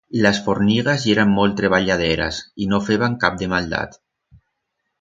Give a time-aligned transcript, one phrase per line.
[0.25, 4.03] Las fornigas yeran molt treballaderas y no feban cap de maldat.